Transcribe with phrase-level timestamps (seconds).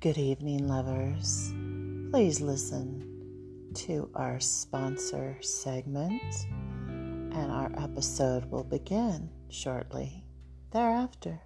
[0.00, 1.52] Good evening, lovers.
[2.12, 6.22] Please listen to our sponsor segment,
[7.32, 10.24] and our episode will begin shortly
[10.70, 11.40] thereafter.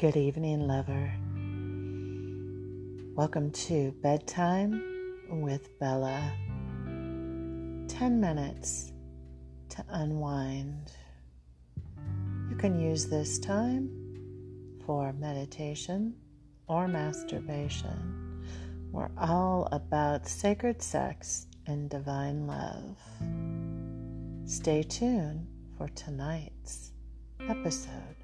[0.00, 1.14] Good evening, lover.
[3.16, 4.82] Welcome to Bedtime
[5.30, 6.32] with Bella.
[7.86, 7.86] 10
[8.20, 8.90] minutes
[9.68, 10.90] to unwind.
[12.50, 13.88] You can use this time
[14.84, 16.16] for meditation
[16.66, 18.42] or masturbation.
[18.90, 22.98] We're all about sacred sex and divine love.
[24.44, 25.46] Stay tuned
[25.78, 26.90] for tonight's
[27.48, 28.23] episode.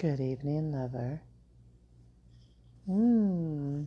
[0.00, 1.20] Good evening, lover.
[2.88, 3.86] Mmm.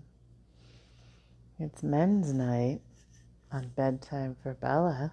[1.57, 2.81] It's men's night
[3.51, 5.11] on bedtime for Bella.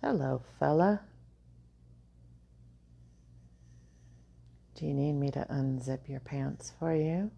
[0.00, 1.00] Hello, fella.
[4.76, 7.32] Do you need me to unzip your pants for you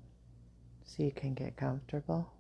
[0.85, 2.31] so you can get comfortable?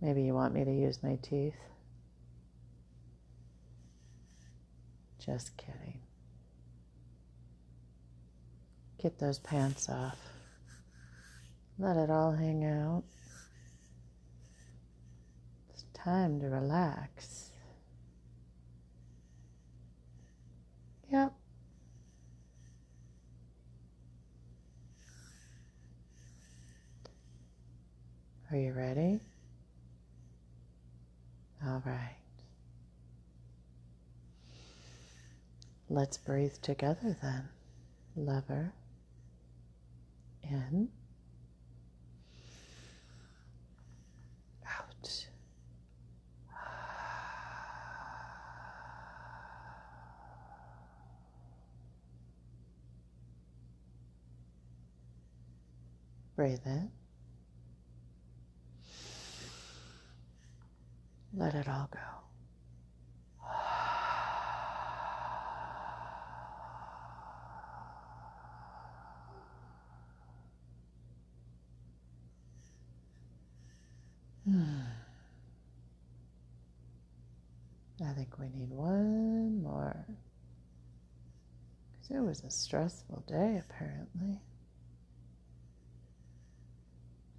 [0.00, 1.58] Maybe you want me to use my teeth?
[5.18, 5.98] Just kidding.
[9.02, 10.18] Get those pants off.
[11.78, 13.04] Let it all hang out.
[15.70, 17.50] It's time to relax.
[21.10, 21.32] Yep.
[28.50, 29.20] Are you ready?
[31.64, 32.16] All right.
[35.88, 37.48] Let's breathe together then,
[38.14, 38.74] lover
[40.50, 40.88] in,
[44.66, 45.26] out.
[56.36, 56.90] Breathe in.
[61.34, 62.19] Let it all go.
[78.02, 80.06] I think we need one more.
[81.92, 84.40] Because it was a stressful day, apparently.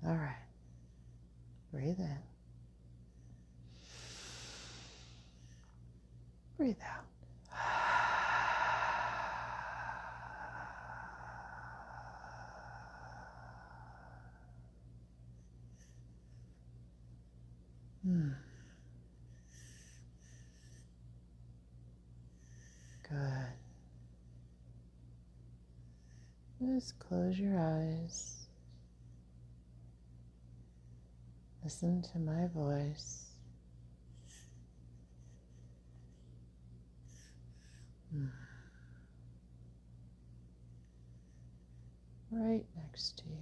[0.05, 0.35] All right.
[1.71, 2.17] Breathe in.
[6.57, 7.05] Breathe out.
[18.03, 18.29] Hmm.
[23.07, 23.51] Good.
[26.73, 28.47] Just close your eyes.
[31.65, 33.25] Listen to my voice.
[38.13, 38.27] Hmm.
[42.31, 43.35] Right next to you.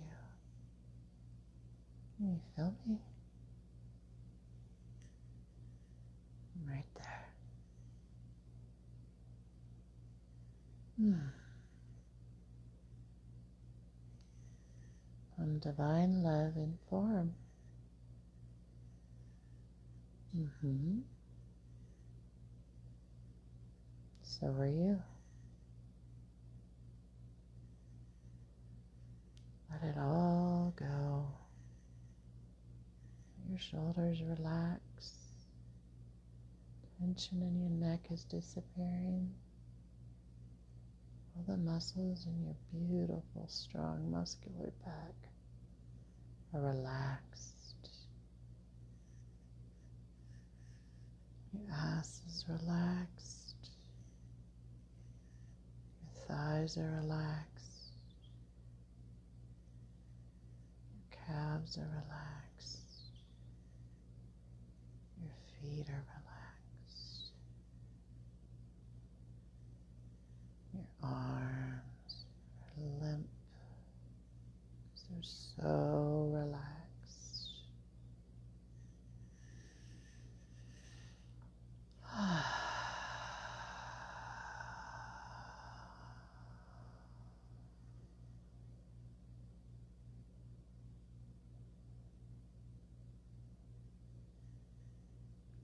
[2.18, 2.98] Can you feel me?
[6.68, 7.28] right there.
[11.00, 11.39] Hmm.
[15.60, 17.34] Divine love in form.
[20.38, 21.00] Mm-hmm.
[24.22, 25.02] So are you.
[29.70, 31.28] Let it all go.
[33.50, 34.82] Your shoulders relax.
[37.00, 39.30] Tension in your neck is disappearing.
[41.36, 45.29] All the muscles in your beautiful, strong, muscular back
[46.54, 47.90] are relaxed.
[51.54, 53.56] Your ass is relaxed.
[56.02, 57.94] Your thighs are relaxed.
[60.94, 62.80] Your calves are relaxed.
[65.22, 67.32] Your feet are relaxed.
[70.74, 72.26] Your arms
[72.78, 73.28] are limp
[75.10, 76.70] they're so relaxed.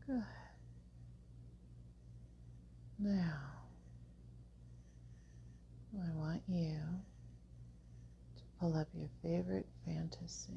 [0.07, 0.21] Now,
[5.95, 6.77] I want you
[8.37, 10.51] to pull up your favorite fantasy.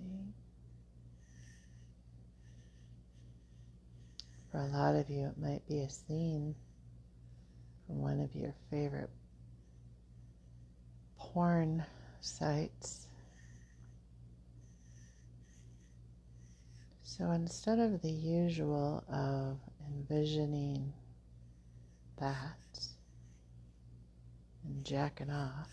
[4.51, 6.55] For a lot of you, it might be a scene
[7.87, 9.11] from one of your favorite
[11.19, 11.85] porn
[12.21, 13.08] sites.
[17.19, 19.59] So instead of the usual of
[19.91, 20.93] envisioning
[22.21, 22.79] that
[24.65, 25.69] and jacking off,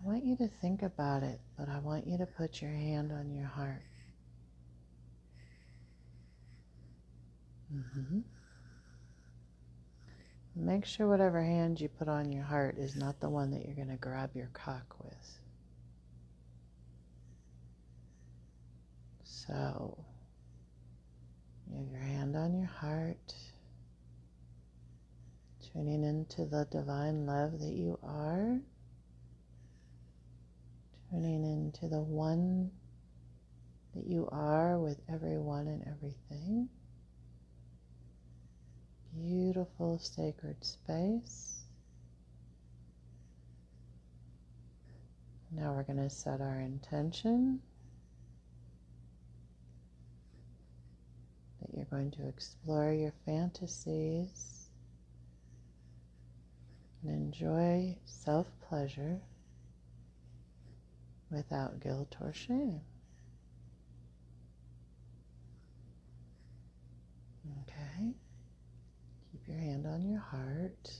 [0.00, 3.12] I want you to think about it, but I want you to put your hand
[3.12, 3.82] on your heart.
[7.74, 8.20] Mm-hmm.
[10.56, 13.76] Make sure whatever hand you put on your heart is not the one that you're
[13.76, 15.41] going to grab your cock with.
[19.46, 20.04] So,
[21.70, 23.34] you have your hand on your heart,
[25.72, 28.60] tuning into the divine love that you are,
[31.10, 32.70] tuning into the one
[33.94, 36.68] that you are with everyone and everything
[39.14, 41.64] beautiful sacred space.
[45.50, 47.60] Now we're going to set our intention
[51.60, 54.70] that you're going to explore your fantasies
[57.02, 59.20] and enjoy self pleasure
[61.30, 62.80] without guilt or shame.
[67.62, 68.14] Okay
[69.30, 70.90] keep your hand on your heart.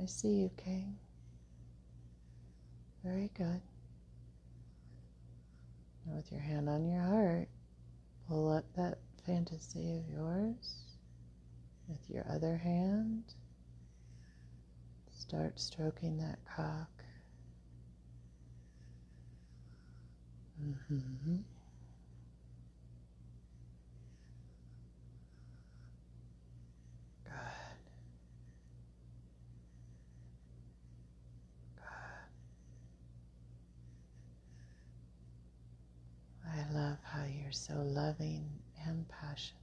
[0.00, 0.96] I see you, King.
[3.04, 3.60] Very good.
[6.06, 7.48] Now, with your hand on your heart,
[8.28, 10.82] pull up that fantasy of yours
[11.88, 13.22] with your other hand.
[15.10, 16.88] Start stroking that cock.
[20.62, 21.36] Mm-hmm.
[37.52, 37.74] are so
[38.12, 38.44] loving
[38.86, 39.56] and passionate.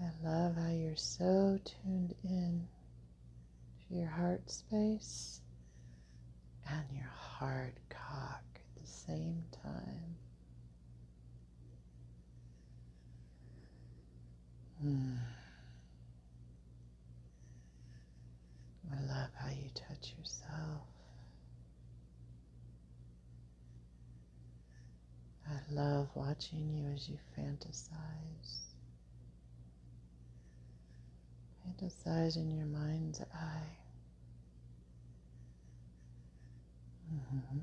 [0.00, 2.66] I love how you're so tuned in
[3.88, 5.40] to your heart space
[6.68, 10.16] and your hard cock at the same time.
[14.84, 15.16] Mm.
[18.92, 20.82] I love how you touch yourself.
[25.52, 28.60] I love watching you as you fantasize.
[31.66, 33.76] Fantasize in your mind's eye.
[37.12, 37.58] Mm-hmm.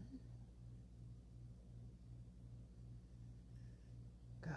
[4.44, 4.52] Good.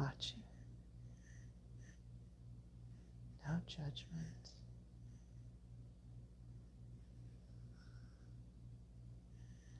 [0.00, 0.42] watching.
[3.46, 4.50] No judgment.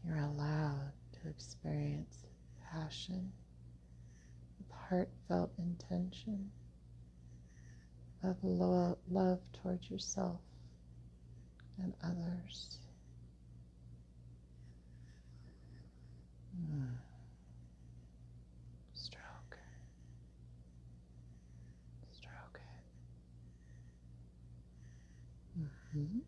[0.06, 0.92] You're allowed
[1.23, 2.25] to experience
[2.73, 3.32] passion
[4.59, 6.50] with heartfelt intention
[8.23, 10.40] of lo- love towards yourself
[11.82, 12.78] and others.
[16.56, 17.09] Mm.
[25.97, 26.18] Mm-hmm.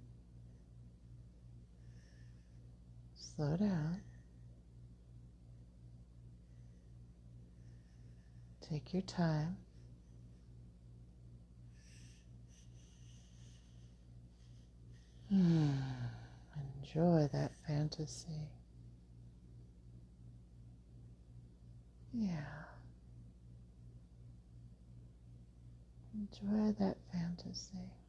[3.14, 4.00] Slow down.
[8.69, 9.57] Take your time.
[15.31, 18.50] Enjoy that fantasy.
[22.12, 22.28] Yeah.
[26.14, 28.01] Enjoy that fantasy.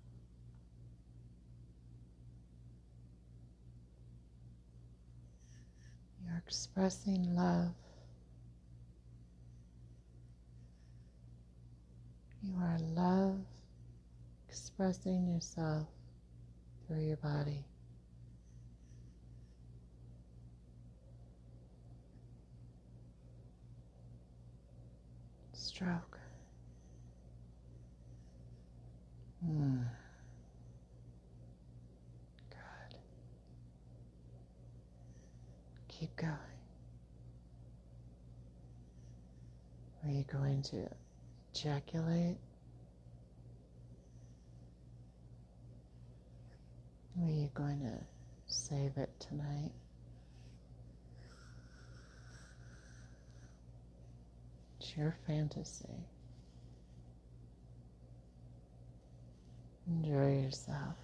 [6.33, 7.75] You're expressing love.
[12.41, 13.39] You are love
[14.49, 15.87] expressing yourself
[16.87, 17.63] through your body.
[25.53, 26.17] Stroke.
[29.45, 29.81] Hmm.
[32.49, 32.97] Good.
[35.99, 36.33] Keep going.
[40.03, 40.89] Are you going to
[41.53, 42.37] ejaculate?
[47.21, 47.99] Are you going to
[48.47, 49.71] save it tonight?
[54.79, 56.07] It's your fantasy.
[59.87, 61.02] Enjoy yourself.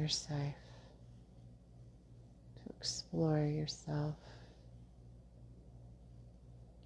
[0.00, 0.54] You're safe
[2.56, 4.14] to explore yourself,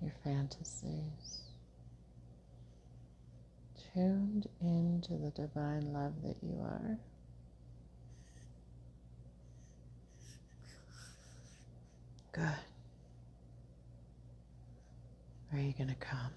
[0.03, 1.43] your fantasies,
[3.95, 6.99] tuned into the divine love that you are.
[12.33, 12.43] Good.
[15.53, 16.33] Are you going to come?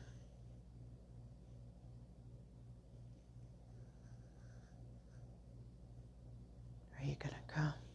[7.08, 7.87] you going to go?